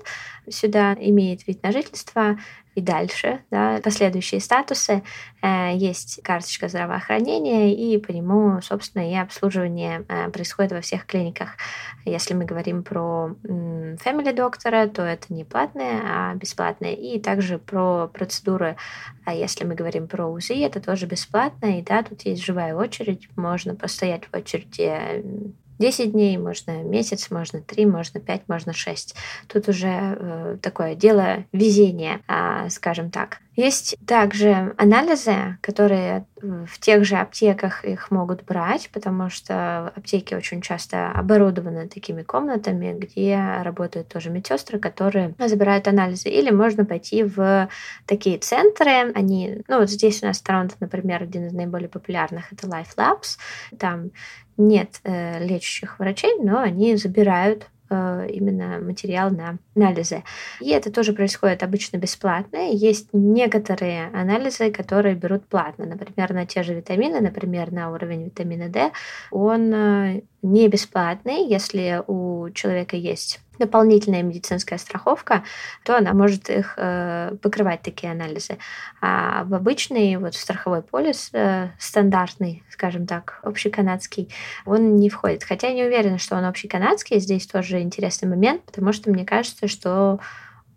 [0.49, 2.39] сюда, имеет вид на жительство,
[2.75, 5.03] и дальше, да, последующие статусы.
[5.43, 11.57] Э, есть карточка здравоохранения, и по нему, собственно, и обслуживание э, происходит во всех клиниках.
[12.05, 16.93] Если мы говорим про family доктора, то это не платное, а бесплатное.
[16.93, 18.77] И также про процедуры,
[19.25, 21.79] а если мы говорим про УЗИ, это тоже бесплатно.
[21.79, 27.61] И да, тут есть живая очередь, можно постоять в очереди 10 дней, можно месяц, можно
[27.61, 29.17] 3, можно 5, можно 6.
[29.49, 33.41] Тут уже э, такое дело везения, э, скажем так.
[33.57, 40.63] Есть также анализы, которые в тех же аптеках их могут брать, потому что аптеки очень
[40.63, 46.31] часто оборудованы такими комнатами, где работают тоже медсестры, которые забирают анализы.
[46.31, 47.69] Или можно пойти в
[48.07, 49.13] такие центры.
[49.15, 52.97] Они, ну вот здесь у нас в Торонто, например, один из наиболее популярных это Life
[52.97, 53.39] Labs.
[53.79, 54.11] Там
[54.57, 60.25] нет э, лечащих врачей, но они забирают э, именно материал на анализы.
[60.61, 62.71] И это тоже происходит обычно бесплатно.
[62.71, 65.87] Есть некоторые анализы, которые берут платно.
[65.87, 68.93] Например, на те же витамины, например, на уровень витамина D,
[69.31, 75.45] он э, не бесплатный, если у человека есть дополнительная медицинская страховка,
[75.85, 78.59] то она может их э, покрывать такие анализы.
[79.01, 84.33] А в обычный вот страховой полис э, стандартный, скажем так, общеканадский,
[84.65, 85.45] он не входит.
[85.45, 87.21] Хотя я не уверена, что он общеканадский.
[87.21, 90.19] Здесь тоже интересный момент, потому что мне кажется, что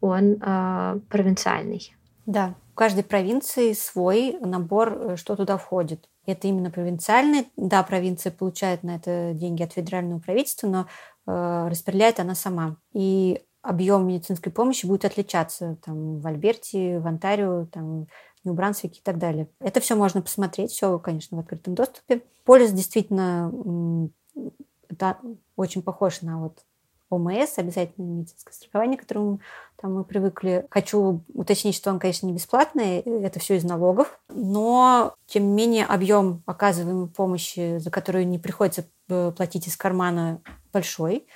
[0.01, 1.95] он э, провинциальный.
[2.25, 6.09] Да, у каждой провинции свой набор, что туда входит.
[6.25, 7.47] Это именно провинциальный.
[7.55, 10.87] Да, провинция получает на это деньги от федерального правительства, но
[11.25, 12.77] распределяет она сама.
[12.93, 19.03] И объем медицинской помощи будет отличаться там, в Альберте, в Онтарио, там, в Нью-Брансвике и
[19.03, 19.49] так далее.
[19.59, 22.21] Это все можно посмотреть, все, конечно, в открытом доступе.
[22.43, 24.09] Полис действительно
[24.87, 25.17] это
[25.55, 26.63] очень похож на вот
[27.09, 29.39] ОМС, обязательное медицинское страхование, к которому
[29.79, 30.65] там мы привыкли.
[30.69, 35.85] Хочу уточнить, что он, конечно, не бесплатный, это все из налогов, но, тем не менее,
[35.85, 40.41] объем оказываемой помощи, за которую не приходится э, платить из кармана,
[40.73, 41.27] большой.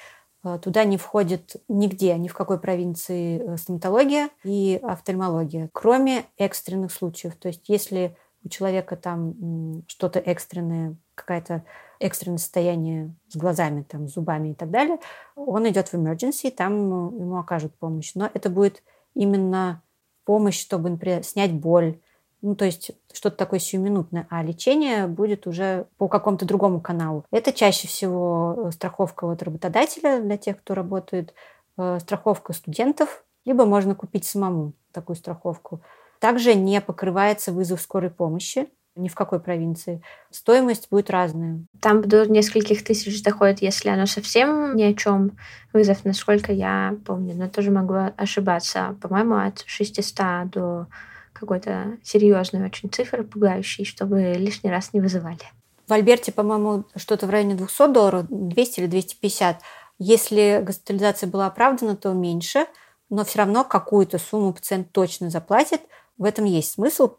[0.44, 6.92] Э, туда не входит нигде, ни в какой провинции э, стоматология и офтальмология, кроме экстренных
[6.92, 7.36] случаев.
[7.36, 11.64] То есть если у человека там что-то экстренное, какая-то
[12.00, 15.00] экстренное состояние с глазами, там, зубами и так далее,
[15.36, 18.12] он идет в emergency, там ему окажут помощь.
[18.16, 18.84] Но это будет
[19.14, 19.82] именно
[20.26, 22.00] помощь, чтобы, например, снять боль,
[22.42, 27.26] ну, то есть что-то такое сиюминутное, а лечение будет уже по какому-то другому каналу.
[27.32, 31.34] Это чаще всего э, страховка от работодателя для тех, кто работает,
[31.78, 35.82] э, страховка студентов, либо можно купить самому такую страховку.
[36.20, 38.70] Также не покрывается вызов скорой помощи
[39.02, 40.02] ни в какой провинции.
[40.30, 41.64] Стоимость будет разная.
[41.82, 45.38] Там до нескольких тысяч доходит, если оно совсем ни о чем
[45.74, 47.36] вызов, насколько я помню.
[47.36, 48.96] Но тоже могу ошибаться.
[49.02, 50.88] По-моему, от 600 до
[51.34, 55.40] какой-то серьезной очень цифры, пугающей, чтобы лишний раз не вызывали.
[55.88, 59.62] В Альберте, по-моему, что-то в районе 200 долларов, 200 или 250.
[59.98, 62.68] Если госпитализация была оправдана, то меньше,
[63.10, 65.82] но все равно какую-то сумму пациент точно заплатит–
[66.20, 67.16] в этом есть смысл.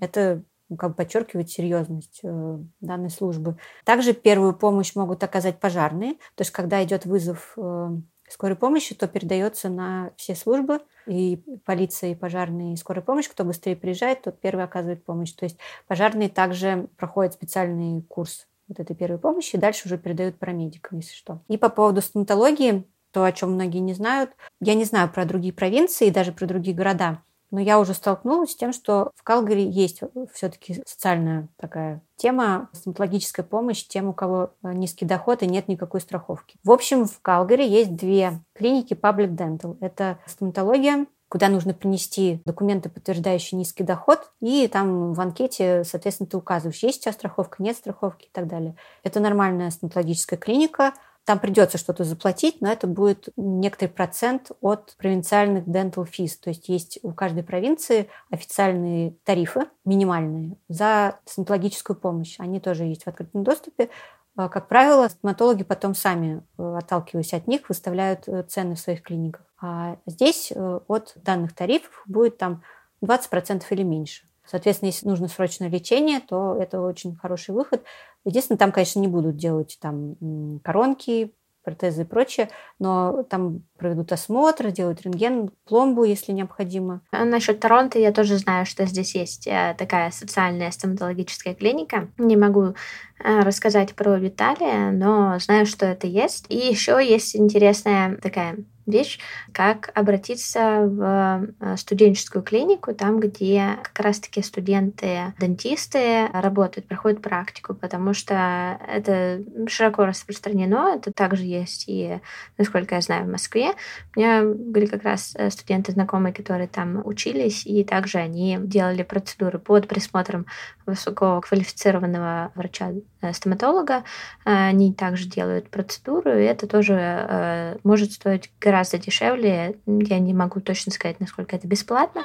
[0.00, 0.44] Это
[0.76, 3.56] как бы подчеркивает серьезность э, данной службы.
[3.84, 6.14] Также первую помощь могут оказать пожарные.
[6.34, 7.90] То есть, когда идет вызов э,
[8.28, 13.28] скорой помощи, то передается на все службы, и полиция, и пожарные, и скорая помощь.
[13.28, 15.32] Кто быстрее приезжает, тот первый оказывает помощь.
[15.32, 20.38] То есть пожарные также проходят специальный курс вот этой первой помощи, и дальше уже передают
[20.38, 21.40] парамедикам, если что.
[21.48, 25.52] И по поводу стоматологии, то, о чем многие не знают, я не знаю про другие
[25.52, 27.22] провинции и даже про другие города,
[27.54, 30.00] но я уже столкнулась с тем, что в Калгари есть
[30.32, 36.00] все-таки социальная такая тема, стоматологическая помощь тем, у кого э, низкий доход и нет никакой
[36.00, 36.56] страховки.
[36.64, 39.76] В общем, в Калгари есть две клиники Public Dental.
[39.80, 46.36] Это стоматология, куда нужно принести документы, подтверждающие низкий доход, и там в анкете, соответственно, ты
[46.36, 48.74] указываешь, есть у тебя страховка, нет страховки и так далее.
[49.04, 50.92] Это нормальная стоматологическая клиника,
[51.24, 56.32] там придется что-то заплатить, но это будет некоторый процент от провинциальных dental fees.
[56.40, 62.36] То есть есть у каждой провинции официальные тарифы, минимальные, за стоматологическую помощь.
[62.38, 63.88] Они тоже есть в открытом доступе.
[64.36, 69.02] А, как правило, стоматологи потом сами, э, отталкиваясь от них, выставляют э, цены в своих
[69.02, 69.46] клиниках.
[69.60, 72.62] А здесь э, от данных тарифов будет там
[73.02, 74.24] 20% или меньше.
[74.46, 77.82] Соответственно, если нужно срочное лечение, то это очень хороший выход.
[78.24, 80.16] Единственное, там, конечно, не будут делать там
[80.62, 81.32] коронки,
[81.64, 87.00] протезы и прочее, но там проведут осмотр, делают рентген, пломбу, если необходимо.
[87.10, 92.08] А насчет Торонто я тоже знаю, что здесь есть э, такая социальная стоматологическая клиника.
[92.18, 92.74] Не могу
[93.18, 96.46] рассказать про детали, но знаю, что это есть.
[96.48, 99.18] И еще есть интересная такая вещь,
[99.52, 108.12] как обратиться в э, студенческую клинику, там, где как раз-таки студенты-дантисты работают, проходят практику, потому
[108.14, 112.20] что это широко распространено, это также есть и,
[112.58, 113.70] насколько я знаю, в Москве.
[114.14, 119.02] У меня были как раз э, студенты знакомые, которые там учились, и также они делали
[119.02, 120.46] процедуры под присмотром
[120.86, 124.04] высококвалифицированного врача-стоматолога.
[124.44, 129.76] Они также делают процедуры, и это тоже э, может стоить гораздо дешевле.
[129.86, 132.24] Я не могу точно сказать, насколько это бесплатно.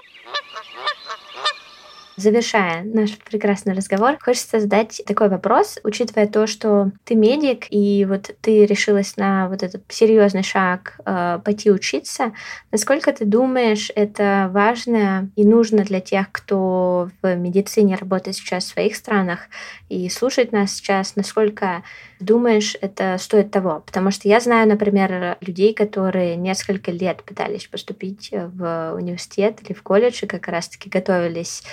[2.20, 8.32] Завершая наш прекрасный разговор, хочется задать такой вопрос, учитывая то, что ты медик, и вот
[8.42, 12.34] ты решилась на вот этот серьезный шаг э, пойти учиться,
[12.74, 18.74] насколько ты думаешь, это важно и нужно для тех, кто в медицине работает сейчас в
[18.74, 19.48] своих странах
[19.88, 21.84] и слушает нас сейчас, насколько
[22.20, 23.82] думаешь, это стоит того?
[23.86, 29.84] Потому что я знаю, например, людей, которые несколько лет пытались поступить в университет или в
[29.84, 31.64] колледж, и как раз-таки готовились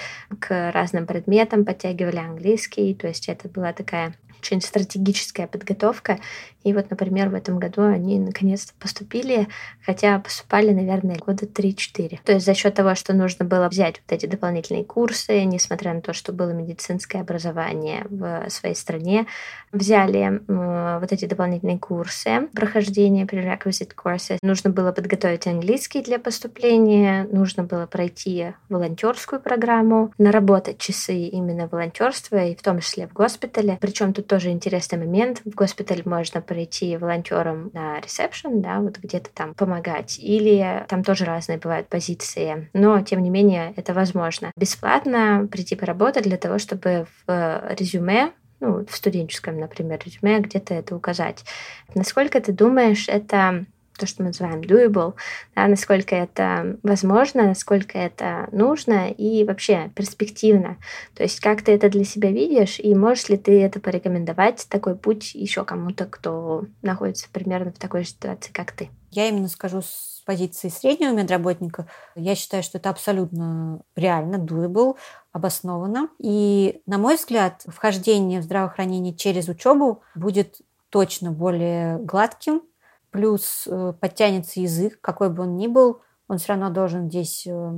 [0.41, 6.19] к разным предметам, подтягивали английский, то есть это была такая очень стратегическая подготовка.
[6.67, 9.47] И вот, например, в этом году они наконец-то поступили,
[9.85, 12.19] хотя поступали, наверное, года 3-4.
[12.25, 16.01] То есть за счет того, что нужно было взять вот эти дополнительные курсы, несмотря на
[16.01, 19.27] то, что было медицинское образование в своей стране,
[19.71, 24.39] взяли э, вот эти дополнительные курсы прохождения prerequisite courses.
[24.43, 32.45] Нужно было подготовить английский для поступления, нужно было пройти волонтерскую программу, наработать часы именно волонтерства,
[32.45, 33.79] и в том числе в госпитале.
[33.81, 35.41] Причем тут тоже интересный момент.
[35.45, 40.19] В госпиталь можно прийти волонтером на ресепшн, да, вот где-то там помогать.
[40.19, 42.69] Или там тоже разные бывают позиции.
[42.73, 44.53] Но, тем не менее, это возможно.
[44.57, 50.97] Бесплатно прийти поработать для того, чтобы в резюме ну, в студенческом, например, резюме где-то это
[50.97, 51.45] указать.
[51.95, 55.15] Насколько ты думаешь, это то, что мы называем doable,
[55.55, 60.77] да, насколько это возможно, насколько это нужно и вообще перспективно.
[61.15, 64.97] То есть как ты это для себя видишь и можешь ли ты это порекомендовать, такой
[64.97, 68.91] путь еще кому-то, кто находится примерно в такой же ситуации, как ты?
[69.11, 71.87] Я именно скажу с позиции среднего медработника.
[72.17, 74.97] Я считаю, что это абсолютно реально, doable,
[75.33, 76.09] обосновано.
[76.19, 82.63] И, на мой взгляд, вхождение в здравоохранение через учебу будет точно более гладким,
[83.17, 87.73] плюс э, подтянется язык, какой бы он ни был, он все равно должен здесь э,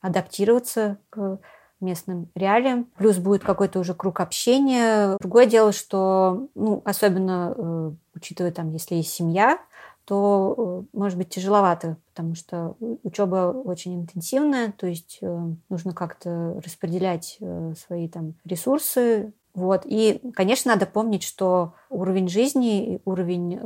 [0.00, 1.40] адаптироваться к
[1.80, 2.86] местным реалиям.
[2.96, 5.16] Плюс будет какой-то уже круг общения.
[5.18, 9.58] Другое дело, что, ну, особенно э, учитывая там, если есть семья,
[10.04, 15.20] то может быть тяжеловато, потому что учеба очень интенсивная, то есть
[15.68, 17.38] нужно как-то распределять
[17.76, 19.34] свои там ресурсы.
[19.52, 19.82] Вот.
[19.84, 23.60] И, конечно, надо помнить, что уровень жизни, уровень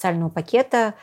[0.00, 0.94] социального пакета,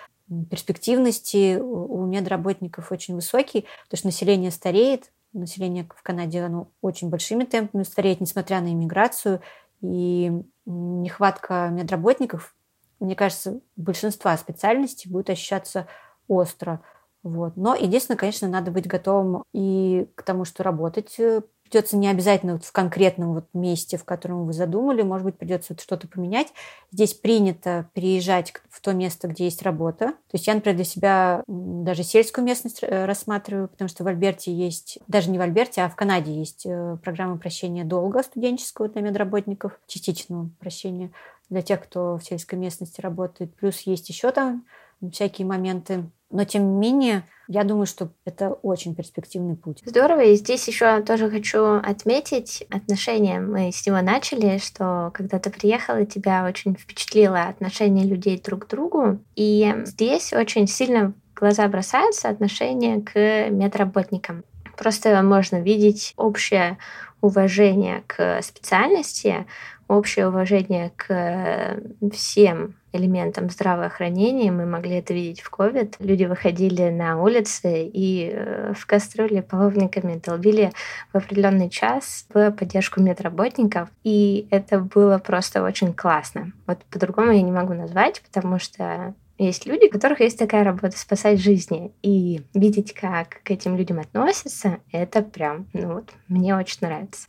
[0.50, 7.44] перспективности у медработников очень высокий, потому что население стареет, население в Канаде оно очень большими
[7.44, 9.42] темпами стареет, несмотря на иммиграцию,
[9.82, 10.32] и
[10.66, 12.56] нехватка медработников,
[13.00, 15.86] мне кажется, большинства специальностей будет ощущаться
[16.28, 16.82] остро.
[17.22, 17.56] Вот.
[17.56, 22.54] Но единственное, конечно, надо быть готовым и к тому, что работать э, придется не обязательно
[22.54, 26.48] вот в конкретном вот месте, в котором вы задумали, может быть, придется вот что-то поменять.
[26.92, 30.08] Здесь принято переезжать в то место, где есть работа.
[30.08, 34.52] То есть я, например, для себя даже сельскую местность э, рассматриваю, потому что в Альберте
[34.52, 39.02] есть, даже не в Альберте, а в Канаде есть э, программа прощения долга студенческого для
[39.02, 41.12] медработников, частичного прощения
[41.50, 43.56] для тех, кто в сельской местности работает.
[43.56, 44.66] Плюс есть еще там
[45.12, 46.10] всякие моменты.
[46.30, 49.82] Но, тем не менее, я думаю, что это очень перспективный путь.
[49.86, 50.22] Здорово.
[50.22, 53.40] И здесь еще тоже хочу отметить отношения.
[53.40, 58.70] Мы с него начали, что когда ты приехала, тебя очень впечатлило отношение людей друг к
[58.70, 59.20] другу.
[59.36, 64.44] И здесь очень сильно в глаза бросается отношение к медработникам.
[64.76, 66.78] Просто можно видеть общее
[67.22, 69.46] уважение к специальности,
[69.88, 71.78] общее уважение к
[72.14, 74.52] всем элементом здравоохранения.
[74.52, 75.96] Мы могли это видеть в COVID.
[76.00, 80.72] Люди выходили на улицы и э, в кастрюле половниками долбили
[81.14, 83.90] в определенный час в поддержку медработников.
[84.04, 86.52] И это было просто очень классно.
[86.66, 90.98] Вот по-другому я не могу назвать, потому что есть люди, у которых есть такая работа
[90.98, 91.92] спасать жизни.
[92.02, 97.28] И видеть, как к этим людям относятся, это прям, ну вот, мне очень нравится.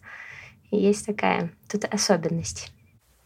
[0.70, 2.72] Есть такая тут особенность.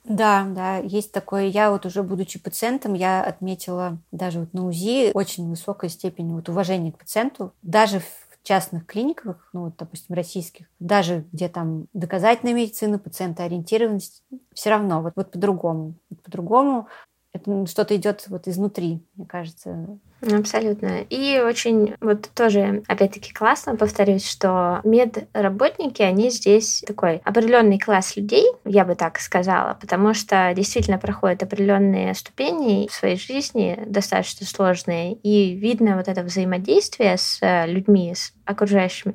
[0.05, 1.47] Да, да, есть такое.
[1.47, 6.49] Я вот уже будучи пациентом, я отметила даже вот на УЗИ очень высокая степень вот
[6.49, 7.53] уважения к пациенту.
[7.62, 8.05] Даже в
[8.43, 15.12] частных клиниках, ну вот, допустим, российских, даже где там доказательная медицина, пациентоориентированность, все равно вот,
[15.14, 15.95] вот по-другому.
[16.11, 16.88] Вот по-другому
[17.32, 19.86] это что-то идет вот изнутри, мне кажется.
[20.31, 21.01] Абсолютно.
[21.11, 28.47] И очень вот тоже, опять-таки, классно, повторюсь, что медработники, они здесь такой определенный класс людей,
[28.64, 35.14] я бы так сказала, потому что действительно проходят определенные ступени в своей жизни, достаточно сложные,
[35.14, 39.14] и видно вот это взаимодействие с людьми, с окружающими.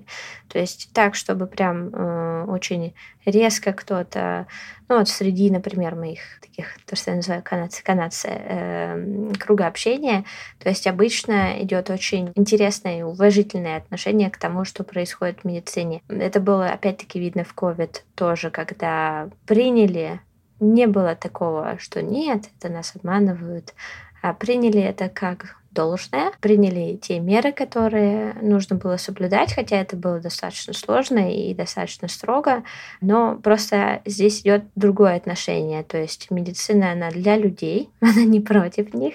[0.49, 2.93] То есть так, чтобы прям э, очень
[3.26, 4.47] резко кто-то,
[4.90, 10.24] ну вот среди, например, моих таких, то, что я называю канадцы, канадцы, э, круга общения,
[10.60, 16.02] то есть обычно идет очень интересное и уважительное отношение к тому, что происходит в медицине.
[16.08, 20.22] Это было, опять-таки, видно в COVID тоже, когда приняли,
[20.60, 23.74] не было такого, что нет, это нас обманывают,
[24.22, 30.19] а приняли это как должное, приняли те меры, которые нужно было соблюдать, хотя это было
[30.19, 32.63] достаточно сложно и достаточно строго,
[32.99, 38.95] но просто здесь идет другое отношение, то есть медицина, она для людей, она не против
[38.95, 39.13] них,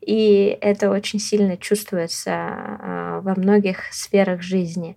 [0.00, 4.96] и это очень сильно чувствуется а, во многих сферах жизни.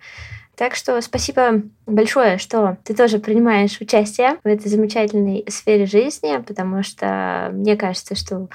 [0.58, 6.82] Так что спасибо большое, что ты тоже принимаешь участие в этой замечательной сфере жизни, потому
[6.82, 8.50] что мне кажется, что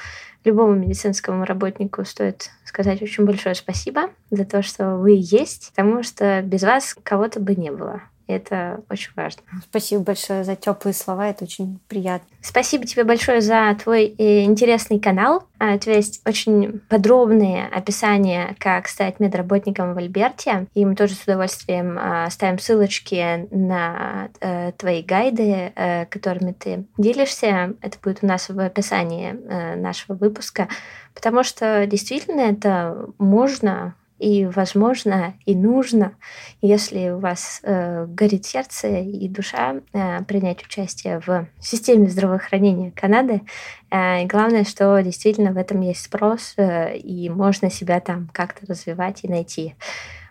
[0.45, 6.43] любому медицинскому работнику стоит сказать очень большое спасибо за то, что вы есть, потому что
[6.43, 8.03] без вас кого-то бы не было.
[8.27, 9.43] Это очень важно.
[9.63, 12.29] Спасибо большое за теплые слова, это очень приятно.
[12.41, 15.45] Спасибо тебе большое за твой э, интересный канал.
[15.59, 20.67] А, у тебя есть очень подробные описания, как стать медработником в Альберте.
[20.75, 26.85] И мы тоже с удовольствием а, ставим ссылочки на э, твои гайды, э, которыми ты
[26.99, 27.75] делишься.
[27.81, 29.33] Это будет у нас в описании
[29.77, 30.69] нашего выпуска,
[31.15, 36.15] потому что действительно это можно и возможно, и нужно,
[36.61, 43.43] если у вас э, горит сердце и душа, э, принять участие в системе здравоохранения Канады.
[43.91, 48.65] Э, и главное, что действительно в этом есть спрос, э, и можно себя там как-то
[48.67, 49.75] развивать и найти.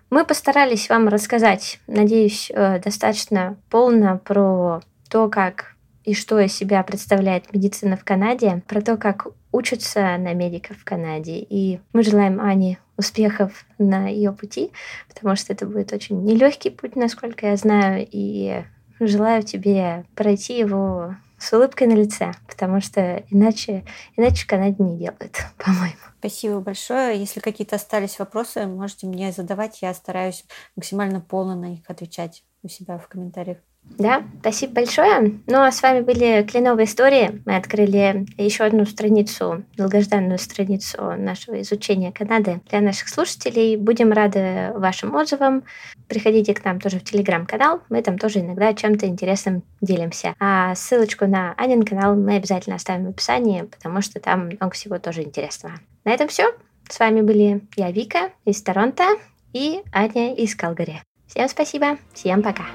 [0.10, 4.80] Мы постарались вам рассказать, надеюсь, э, достаточно полно про
[5.10, 5.76] то, как
[6.06, 10.84] и что из себя представляет медицина в Канаде, про то, как учатся на медиков в
[10.84, 11.39] Канаде.
[11.39, 14.72] И мы желаем Ане успехов на ее пути,
[15.08, 18.64] потому что это будет очень нелегкий путь, насколько я знаю, и
[18.99, 23.84] желаю тебе пройти его с улыбкой на лице, потому что иначе,
[24.16, 25.95] иначе Канаде не делают, по-моему.
[26.20, 27.20] Спасибо большое.
[27.20, 29.82] Если какие-то остались вопросы, можете мне задавать.
[29.82, 30.45] Я стараюсь
[30.76, 33.58] максимально полно на них отвечать у себя в комментариях.
[34.01, 35.39] Да, спасибо большое.
[35.45, 37.41] Ну а с вами были Кленовые истории.
[37.45, 43.77] Мы открыли еще одну страницу, долгожданную страницу нашего изучения Канады для наших слушателей.
[43.77, 45.63] Будем рады вашим отзывам.
[46.07, 47.82] Приходите к нам тоже в телеграм-канал.
[47.89, 50.34] Мы там тоже иногда чем-то интересным делимся.
[50.39, 54.97] А ссылочку на Анин канал мы обязательно оставим в описании, потому что там много всего
[54.97, 55.75] тоже интересного.
[56.05, 56.55] На этом все.
[56.89, 59.05] С вами были я, Вика из Торонто
[59.53, 61.01] и Аня из Калгари.
[61.27, 61.97] Всем спасибо.
[62.13, 62.65] Всем пока.